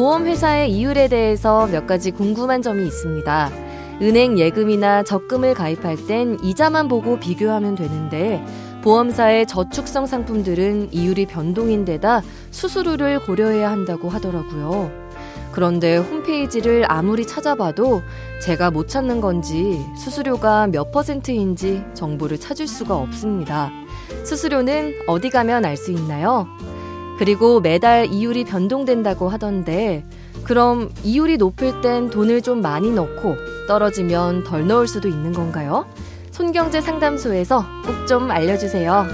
보험회사의 0.00 0.72
이율에 0.72 1.08
대해서 1.08 1.66
몇 1.66 1.86
가지 1.86 2.10
궁금한 2.10 2.62
점이 2.62 2.86
있습니다. 2.86 3.50
은행 4.00 4.38
예금이나 4.38 5.02
적금을 5.02 5.52
가입할 5.52 6.06
땐 6.06 6.38
이자만 6.42 6.88
보고 6.88 7.20
비교하면 7.20 7.74
되는데 7.74 8.42
보험사의 8.80 9.44
저축성 9.44 10.06
상품들은 10.06 10.94
이율이 10.94 11.26
변동인데다 11.26 12.22
수수료를 12.50 13.20
고려해야 13.26 13.70
한다고 13.70 14.08
하더라고요. 14.08 14.90
그런데 15.52 15.98
홈페이지를 15.98 16.90
아무리 16.90 17.26
찾아봐도 17.26 18.00
제가 18.40 18.70
못 18.70 18.88
찾는 18.88 19.20
건지 19.20 19.84
수수료가 19.98 20.68
몇 20.68 20.92
퍼센트인지 20.92 21.84
정보를 21.92 22.40
찾을 22.40 22.66
수가 22.66 22.96
없습니다. 22.96 23.70
수수료는 24.24 24.94
어디 25.06 25.28
가면 25.28 25.66
알 25.66 25.76
수 25.76 25.92
있나요? 25.92 26.46
그리고 27.20 27.60
매달 27.60 28.06
이율이 28.06 28.44
변동된다고 28.44 29.28
하던데 29.28 30.06
그럼 30.42 30.88
이율이 31.04 31.36
높을 31.36 31.82
땐 31.82 32.08
돈을 32.08 32.40
좀 32.40 32.62
많이 32.62 32.90
넣고 32.90 33.36
떨어지면 33.68 34.44
덜 34.44 34.66
넣을 34.66 34.88
수도 34.88 35.06
있는 35.06 35.34
건가요? 35.34 35.84
손경제 36.30 36.80
상담소에서 36.80 37.62
꼭 37.84 38.06
좀 38.06 38.30
알려주세요. 38.30 39.06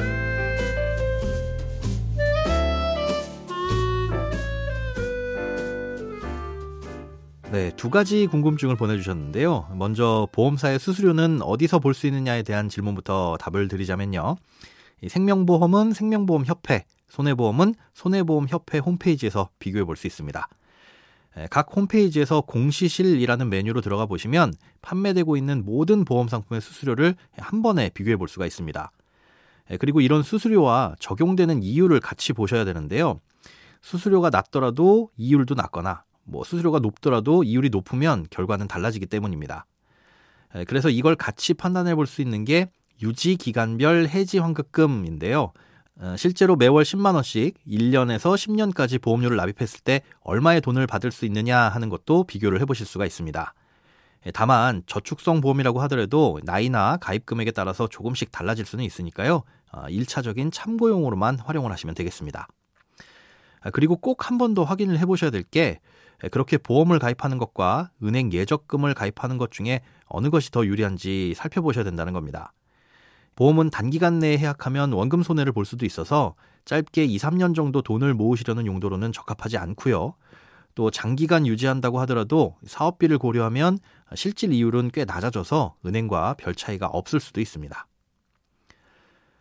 네, 7.50 7.72
두 7.76 7.90
가지 7.90 8.28
궁금증을 8.28 8.76
보내주셨는데요. 8.76 9.66
먼저 9.74 10.28
보험사의 10.30 10.78
수수료는 10.78 11.42
어디서 11.42 11.80
볼 11.80 11.92
수 11.92 12.06
있느냐에 12.06 12.44
대한 12.44 12.68
질문부터 12.68 13.36
답을 13.40 13.66
드리자면요. 13.66 14.36
생명보험은 15.08 15.92
생명보험협회, 15.92 16.84
손해보험은 17.08 17.74
손해보험협회 17.94 18.78
홈페이지에서 18.78 19.48
비교해 19.58 19.84
볼 19.84 19.96
수 19.96 20.06
있습니다. 20.06 20.48
각 21.50 21.76
홈페이지에서 21.76 22.40
공시실이라는 22.40 23.50
메뉴로 23.50 23.82
들어가 23.82 24.06
보시면 24.06 24.54
판매되고 24.80 25.36
있는 25.36 25.64
모든 25.64 26.04
보험 26.04 26.28
상품의 26.28 26.62
수수료를 26.62 27.14
한 27.36 27.62
번에 27.62 27.90
비교해 27.90 28.16
볼 28.16 28.26
수가 28.28 28.46
있습니다. 28.46 28.90
그리고 29.78 30.00
이런 30.00 30.22
수수료와 30.22 30.94
적용되는 30.98 31.62
이율을 31.62 32.00
같이 32.00 32.32
보셔야 32.32 32.64
되는데요. 32.64 33.20
수수료가 33.82 34.30
낮더라도 34.30 35.10
이율도 35.16 35.54
낮거나 35.54 36.04
뭐 36.24 36.42
수수료가 36.42 36.78
높더라도 36.78 37.44
이율이 37.44 37.68
높으면 37.68 38.26
결과는 38.30 38.66
달라지기 38.66 39.06
때문입니다. 39.06 39.66
그래서 40.66 40.88
이걸 40.88 41.16
같이 41.16 41.52
판단해 41.52 41.94
볼 41.94 42.06
수 42.06 42.22
있는 42.22 42.44
게 42.44 42.70
유지 43.02 43.36
기간별 43.36 44.08
해지 44.08 44.38
환급금인데요. 44.38 45.52
어, 45.98 46.14
실제로 46.18 46.56
매월 46.56 46.82
10만 46.84 47.14
원씩 47.14 47.56
1년에서 47.66 48.34
10년까지 48.34 49.00
보험료를 49.00 49.36
납입했을 49.38 49.80
때 49.80 50.02
얼마의 50.20 50.60
돈을 50.60 50.86
받을 50.86 51.10
수 51.10 51.24
있느냐 51.24 51.58
하는 51.58 51.88
것도 51.88 52.24
비교를 52.24 52.60
해보실 52.60 52.84
수가 52.86 53.06
있습니다. 53.06 53.54
예, 54.26 54.30
다만 54.32 54.82
저축성 54.86 55.40
보험이라고 55.40 55.80
하더라도 55.82 56.38
나이나 56.44 56.98
가입 56.98 57.24
금액에 57.24 57.50
따라서 57.52 57.88
조금씩 57.88 58.30
달라질 58.30 58.66
수는 58.66 58.84
있으니까요. 58.84 59.42
1차적인 59.72 60.48
어, 60.48 60.50
참고용으로만 60.50 61.38
활용을 61.38 61.72
하시면 61.72 61.94
되겠습니다. 61.94 62.46
아, 63.62 63.70
그리고 63.70 63.96
꼭 63.96 64.22
한 64.30 64.38
번 64.38 64.54
더 64.54 64.64
확인을 64.64 64.98
해보셔야 64.98 65.30
될 65.30 65.42
게 65.42 65.80
그렇게 66.30 66.56
보험을 66.56 66.98
가입하는 66.98 67.36
것과 67.38 67.90
은행 68.02 68.32
예적금을 68.32 68.94
가입하는 68.94 69.36
것 69.38 69.50
중에 69.50 69.80
어느 70.06 70.30
것이 70.30 70.50
더 70.50 70.64
유리한지 70.64 71.34
살펴보셔야 71.36 71.84
된다는 71.84 72.12
겁니다. 72.14 72.52
보험은 73.36 73.70
단기간 73.70 74.18
내에 74.18 74.38
해약하면 74.38 74.92
원금 74.92 75.22
손해를 75.22 75.52
볼 75.52 75.64
수도 75.64 75.86
있어서 75.86 76.34
짧게 76.64 77.04
2, 77.04 77.16
3년 77.18 77.54
정도 77.54 77.82
돈을 77.82 78.14
모으시려는 78.14 78.66
용도로는 78.66 79.12
적합하지 79.12 79.56
않고요. 79.58 80.14
또 80.74 80.90
장기간 80.90 81.46
유지한다고 81.46 82.00
하더라도 82.00 82.56
사업비를 82.66 83.18
고려하면 83.18 83.78
실질 84.14 84.52
이율은 84.52 84.90
꽤 84.92 85.04
낮아져서 85.04 85.76
은행과 85.86 86.34
별 86.38 86.54
차이가 86.54 86.86
없을 86.86 87.20
수도 87.20 87.40
있습니다. 87.40 87.86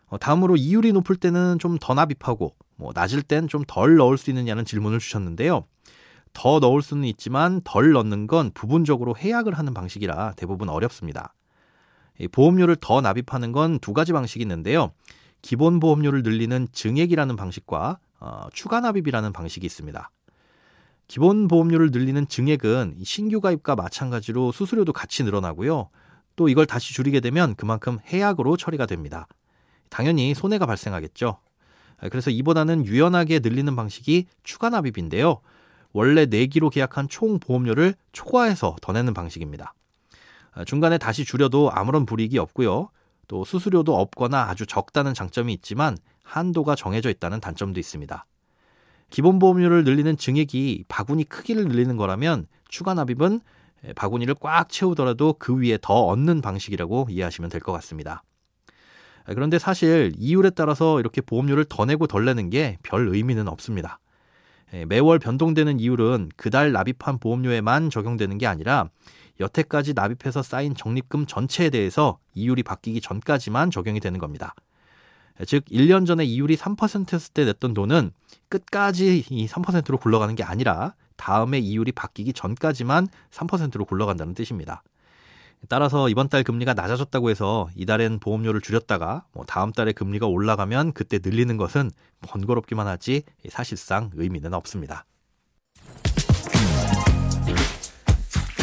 어, 0.08 0.18
다음으로 0.18 0.56
이율이 0.56 0.92
높을 0.92 1.16
때는 1.16 1.58
좀 1.58 1.78
더 1.80 1.94
납입하고 1.94 2.54
뭐 2.76 2.92
낮을 2.94 3.22
땐 3.22 3.48
좀 3.48 3.64
덜 3.66 3.96
넣을 3.96 4.18
수 4.18 4.30
있느냐는 4.30 4.64
질문을 4.64 4.98
주셨는데요. 4.98 5.64
더 6.32 6.58
넣을 6.60 6.82
수는 6.82 7.04
있지만 7.04 7.60
덜 7.64 7.92
넣는 7.92 8.26
건 8.26 8.50
부분적으로 8.52 9.16
해약을 9.16 9.54
하는 9.54 9.72
방식이라 9.74 10.34
대부분 10.36 10.68
어렵습니다. 10.68 11.34
보험료를 12.32 12.76
더 12.80 13.00
납입하는 13.00 13.52
건 13.52 13.78
두 13.80 13.92
가지 13.92 14.12
방식이 14.12 14.42
있는데요. 14.42 14.92
기본 15.42 15.80
보험료를 15.80 16.22
늘리는 16.22 16.68
증액이라는 16.72 17.36
방식과 17.36 17.98
어, 18.18 18.46
추가 18.52 18.80
납입이라는 18.80 19.32
방식이 19.32 19.64
있습니다. 19.66 20.10
기본 21.08 21.46
보험료를 21.46 21.90
늘리는 21.92 22.26
증액은 22.26 22.96
신규 23.04 23.40
가입과 23.40 23.76
마찬가지로 23.76 24.50
수수료도 24.52 24.92
같이 24.92 25.22
늘어나고요. 25.22 25.88
또 26.34 26.48
이걸 26.48 26.66
다시 26.66 26.92
줄이게 26.92 27.20
되면 27.20 27.54
그만큼 27.54 27.98
해약으로 28.06 28.56
처리가 28.56 28.86
됩니다. 28.86 29.28
당연히 29.88 30.34
손해가 30.34 30.66
발생하겠죠. 30.66 31.38
그래서 32.10 32.30
이보다는 32.30 32.84
유연하게 32.86 33.38
늘리는 33.38 33.74
방식이 33.76 34.26
추가 34.42 34.68
납입인데요. 34.68 35.40
원래 35.92 36.26
내기로 36.26 36.70
계약한 36.70 37.08
총 37.08 37.38
보험료를 37.38 37.94
초과해서 38.12 38.76
더 38.82 38.92
내는 38.92 39.14
방식입니다. 39.14 39.72
아, 40.56 40.64
중간에 40.64 40.96
다시 40.98 41.24
줄여도 41.24 41.70
아무런 41.72 42.06
불이익이 42.06 42.38
없고요. 42.38 42.88
또 43.28 43.44
수수료도 43.44 43.94
없거나 43.96 44.44
아주 44.48 44.66
적다는 44.66 45.12
장점이 45.12 45.52
있지만 45.54 45.96
한도가 46.22 46.74
정해져 46.74 47.10
있다는 47.10 47.40
단점도 47.40 47.78
있습니다. 47.78 48.26
기본 49.10 49.38
보험료를 49.38 49.84
늘리는 49.84 50.16
증액이 50.16 50.86
바구니 50.88 51.24
크기를 51.24 51.66
늘리는 51.66 51.96
거라면 51.96 52.46
추가 52.68 52.94
납입은 52.94 53.40
바구니를 53.94 54.34
꽉 54.40 54.68
채우더라도 54.68 55.34
그 55.38 55.56
위에 55.60 55.78
더 55.80 55.94
얻는 56.06 56.40
방식이라고 56.40 57.08
이해하시면 57.10 57.50
될 57.50 57.60
것 57.60 57.72
같습니다. 57.72 58.22
아, 59.26 59.34
그런데 59.34 59.58
사실 59.58 60.12
이율에 60.16 60.50
따라서 60.50 60.98
이렇게 61.00 61.20
보험료를 61.20 61.66
더 61.68 61.84
내고 61.84 62.06
덜 62.06 62.24
내는 62.24 62.48
게 62.48 62.78
별 62.82 63.08
의미는 63.08 63.46
없습니다. 63.48 64.00
매월 64.88 65.20
변동되는 65.20 65.78
이율은 65.78 66.30
그달 66.36 66.72
납입한 66.72 67.18
보험료에만 67.18 67.90
적용되는 67.90 68.38
게 68.38 68.46
아니라 68.48 68.88
여태까지 69.40 69.94
납입해서 69.94 70.42
쌓인 70.42 70.74
적립금 70.74 71.26
전체에 71.26 71.70
대해서 71.70 72.18
이율이 72.34 72.62
바뀌기 72.62 73.00
전까지만 73.00 73.70
적용이 73.70 74.00
되는 74.00 74.18
겁니다. 74.18 74.54
즉 75.46 75.64
1년 75.66 76.06
전에 76.06 76.24
이율이 76.24 76.56
3%였을 76.56 77.32
때 77.34 77.44
냈던 77.44 77.74
돈은 77.74 78.12
끝까지 78.48 79.24
이 79.28 79.46
3%로 79.46 79.98
굴러가는 79.98 80.34
게 80.34 80.42
아니라 80.42 80.94
다음에 81.16 81.58
이율이 81.58 81.92
바뀌기 81.92 82.32
전까지만 82.32 83.08
3%로 83.30 83.84
굴러간다는 83.84 84.34
뜻입니다. 84.34 84.82
따라서 85.68 86.08
이번 86.08 86.28
달 86.28 86.44
금리가 86.44 86.74
낮아졌다고 86.74 87.30
해서 87.30 87.68
이달엔 87.74 88.20
보험료를 88.20 88.60
줄였다가 88.60 89.24
뭐 89.32 89.44
다음 89.44 89.72
달에 89.72 89.92
금리가 89.92 90.26
올라가면 90.26 90.92
그때 90.92 91.18
늘리는 91.22 91.56
것은 91.56 91.90
번거롭기만 92.20 92.86
하지 92.86 93.22
사실상 93.48 94.10
의미는 94.14 94.54
없습니다. 94.54 95.06